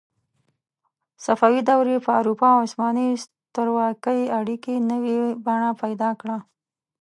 [1.25, 6.37] صفوي دورې په اروپا او عثماني سترواکۍ اړیکې نوې بڼه پیدا کړه.